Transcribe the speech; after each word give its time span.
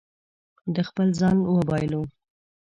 ده 0.73 0.81
خپل 0.89 1.07
ځان 1.19 1.35
وبایلو. 1.53 2.01